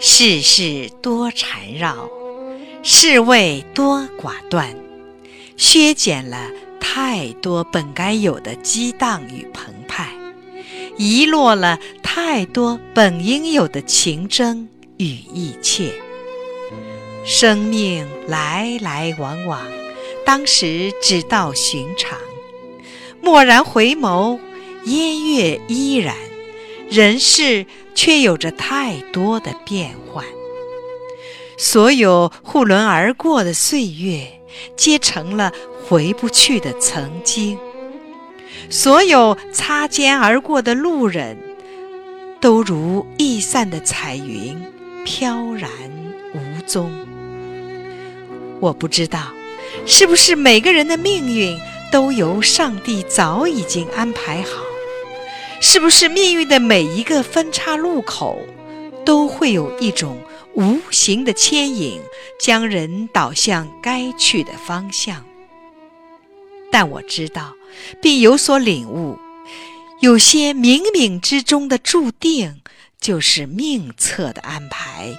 [0.00, 2.08] 世事多缠绕，
[2.82, 4.74] 世味多寡断，
[5.56, 6.50] 削减了
[6.80, 10.10] 太多本该有的激荡与澎湃，
[10.98, 14.68] 遗落了太多本应有的情真
[14.98, 15.92] 与意切。
[17.24, 19.62] 生命来来往往，
[20.26, 22.18] 当时只道寻常；
[23.22, 24.38] 蓦然回眸，
[24.84, 26.14] 烟月依然。
[26.90, 30.24] 人世却有着太多的变幻，
[31.56, 34.26] 所有互轮而过的岁月，
[34.76, 35.52] 皆成了
[35.86, 37.56] 回不去的曾经；
[38.70, 41.36] 所有擦肩而过的路人，
[42.40, 44.56] 都如易散的彩云，
[45.04, 45.70] 飘然
[46.34, 46.90] 无踪。
[48.60, 49.32] 我不知道，
[49.86, 51.58] 是不是每个人的命运
[51.90, 54.63] 都由上帝早已经安排好。
[55.66, 58.38] 是不是命运的每一个分岔路口，
[59.02, 60.20] 都会有一种
[60.52, 62.02] 无形的牵引，
[62.38, 65.24] 将人导向该去的方向？
[66.70, 67.54] 但我知道，
[68.02, 69.18] 并有所领悟，
[70.00, 72.60] 有些冥冥之中的注定，
[73.00, 75.16] 就是命策的安排，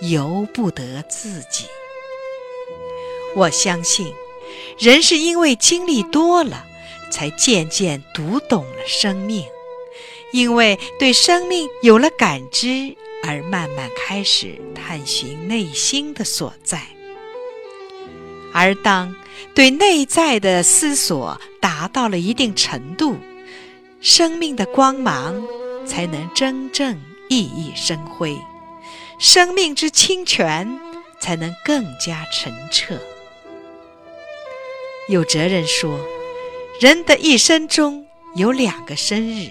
[0.00, 1.64] 由不得自己。
[3.34, 4.14] 我相信，
[4.78, 6.64] 人是因为经历多了，
[7.10, 9.44] 才渐渐读懂了生命。
[10.32, 16.82] 因为对生命有了感知，而慢慢开始探寻内心的所在。
[18.52, 19.14] 而当
[19.54, 23.16] 对内在的思索达到了一定程度，
[24.00, 25.42] 生命的光芒
[25.86, 28.38] 才能真正熠熠生辉，
[29.18, 30.78] 生命之清泉
[31.20, 32.98] 才能更加澄澈。
[35.08, 35.98] 有哲人说，
[36.80, 39.50] 人的一生中有两个生日。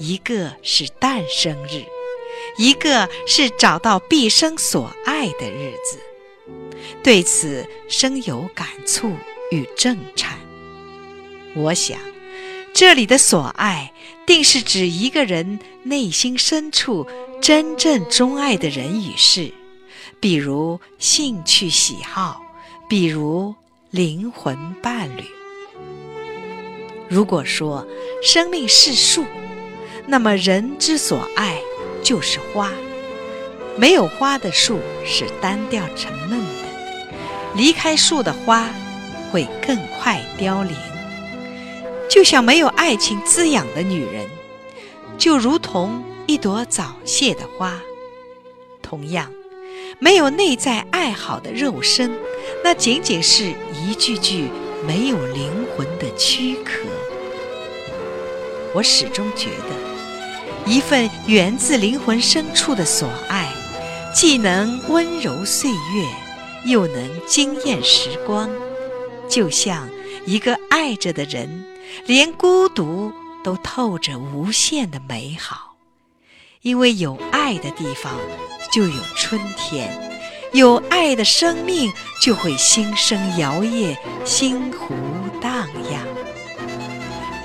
[0.00, 1.84] 一个是诞生日，
[2.56, 5.98] 一个是找到毕生所爱的日子。
[7.02, 9.14] 对此深有感触
[9.50, 10.38] 与震颤。
[11.54, 11.98] 我想，
[12.72, 13.92] 这里的所爱，
[14.26, 17.06] 定是指一个人内心深处
[17.42, 19.52] 真正钟爱的人与事，
[20.18, 22.40] 比如兴趣喜好，
[22.88, 23.54] 比如
[23.90, 25.24] 灵魂伴侣。
[27.06, 27.86] 如果说
[28.22, 29.26] 生命是树，
[30.06, 31.60] 那么，人之所爱
[32.02, 32.72] 就是花。
[33.76, 37.14] 没有花的树是单调沉闷的，
[37.54, 38.68] 离开树的花
[39.30, 40.76] 会更快凋零。
[42.08, 44.26] 就像没有爱情滋养的女人，
[45.16, 47.80] 就如同一朵早谢的花。
[48.82, 49.32] 同样，
[50.00, 52.10] 没有内在爱好的肉身，
[52.64, 54.48] 那仅仅是一具具
[54.86, 56.80] 没有灵魂的躯壳。
[58.74, 59.79] 我始终觉得。
[60.66, 63.52] 一份源自灵魂深处的所爱，
[64.14, 66.06] 既能温柔岁月，
[66.64, 68.48] 又能惊艳时光。
[69.28, 69.88] 就像
[70.26, 71.64] 一个爱着的人，
[72.06, 73.12] 连孤独
[73.42, 75.74] 都透着无限的美好。
[76.62, 78.12] 因为有爱的地方
[78.70, 80.20] 就有春天，
[80.52, 81.90] 有爱的生命
[82.22, 84.94] 就会心生摇曳，心湖
[85.40, 86.06] 荡漾。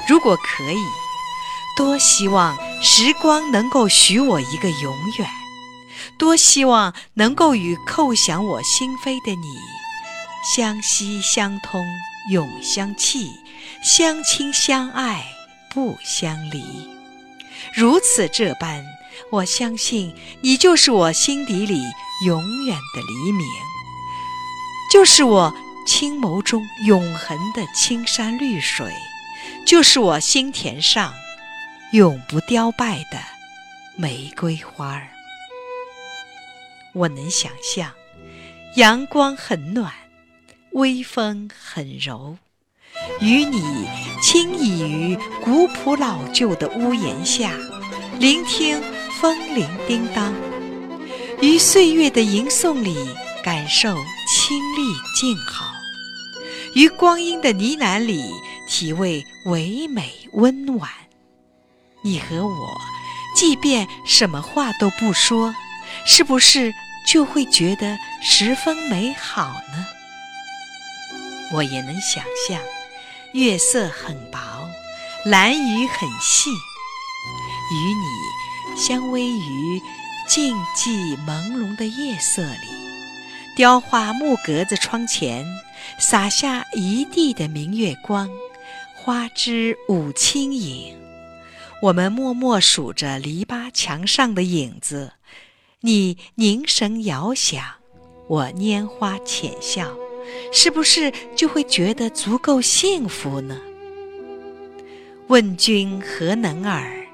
[0.08, 0.78] 如果可以，
[1.78, 2.56] 多希望。
[2.82, 5.30] 时光能够许我一个永远，
[6.18, 9.48] 多希望能够与叩响我心扉的你
[10.56, 11.86] 相惜相通，
[12.32, 13.32] 永相契，
[13.84, 15.26] 相亲相爱，
[15.74, 16.64] 不相离。
[17.76, 18.86] 如此这般，
[19.32, 21.82] 我相信你就是我心底里
[22.26, 23.48] 永远的黎明，
[24.92, 25.54] 就是我
[25.88, 28.94] 青眸中永恒的青山绿水，
[29.66, 31.14] 就是我心田上。
[31.96, 33.18] 永不凋败的
[33.96, 35.08] 玫瑰花儿，
[36.92, 37.90] 我能想象，
[38.76, 39.94] 阳光很暖，
[40.72, 42.38] 微风很柔，
[43.22, 43.88] 与你
[44.22, 47.54] 轻倚于古朴老旧的屋檐下，
[48.20, 48.78] 聆听
[49.22, 50.34] 风铃叮当，
[51.42, 53.08] 于岁月的吟诵里
[53.42, 53.96] 感受
[54.28, 55.72] 清丽静好，
[56.74, 58.22] 于光阴的呢喃里
[58.68, 60.90] 体味唯美温婉。
[62.06, 62.80] 你和我，
[63.36, 65.56] 即便什么话都不说，
[66.06, 66.72] 是不是
[67.08, 69.88] 就会觉得十分美好呢？
[71.52, 72.62] 我也能想象，
[73.34, 74.40] 月色很薄，
[75.26, 76.52] 蓝雨很细，
[77.72, 79.82] 与你相偎于
[80.28, 82.68] 静寂朦胧的夜色里，
[83.56, 85.44] 雕花木格子窗前
[85.98, 88.30] 洒下一地的明月光，
[88.94, 91.05] 花枝舞轻影。
[91.82, 95.12] 我们默默数着篱笆墙上的影子，
[95.82, 97.64] 你凝神遥想，
[98.28, 99.94] 我拈花浅笑，
[100.52, 103.60] 是不是就会觉得足够幸福呢？
[105.28, 107.06] 问君何能尔？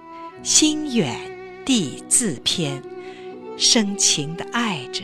[0.44, 1.19] 心远
[1.66, 2.81] 地自偏。
[3.58, 5.04] 深情的爱着，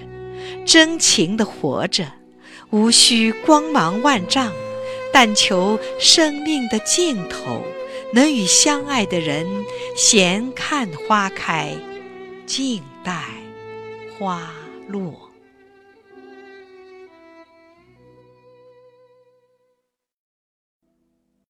[0.66, 2.12] 真情的活着，
[2.70, 4.52] 无需光芒万丈，
[5.14, 7.62] 但求生命的尽头，
[8.14, 9.46] 能与相爱的人
[9.96, 11.76] 闲看花开，
[12.46, 13.24] 静待
[14.18, 14.54] 花
[14.88, 15.27] 落。